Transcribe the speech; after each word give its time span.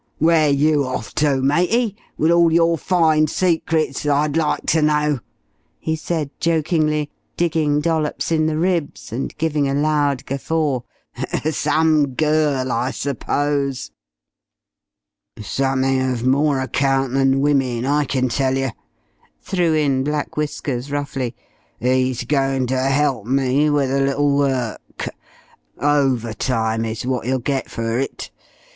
"Where're 0.17 0.49
you 0.49 0.83
off 0.83 1.13
to, 1.21 1.43
matey? 1.43 1.95
With 2.17 2.31
all 2.31 2.51
your 2.51 2.75
fine 2.75 3.27
secrets? 3.27 4.03
I'd 4.03 4.35
like 4.35 4.65
to 4.65 4.81
know!" 4.81 5.19
he 5.77 5.95
said 5.95 6.31
jokingly, 6.39 7.11
digging 7.37 7.81
Dollops 7.81 8.31
in 8.31 8.47
the 8.47 8.57
ribs, 8.57 9.11
and 9.11 9.37
giving 9.37 9.67
a 9.69 9.75
loud 9.75 10.25
guffaw. 10.25 10.79
"Some 11.51 12.15
girl, 12.15 12.71
I 12.71 12.89
suppose." 12.89 13.91
"Somethin' 15.39 16.15
uv 16.15 16.23
more 16.25 16.59
account 16.59 17.13
than 17.13 17.39
women, 17.41 17.85
I 17.85 18.05
kin 18.05 18.27
tell 18.29 18.57
ye!" 18.57 18.71
threw 19.39 19.75
in 19.75 20.03
Black 20.03 20.35
Whiskers 20.35 20.89
roughly. 20.89 21.35
"'E's 21.79 22.23
going 22.23 22.65
ter 22.65 22.89
help 22.89 23.27
me 23.27 23.69
with 23.69 23.91
a 23.91 24.01
little 24.01 24.35
work 24.35 25.09
overtime 25.79 26.85
is 26.85 27.05
what 27.05 27.27
'e'll 27.27 27.37
get 27.37 27.69
fer 27.69 27.99
it. 27.99 28.31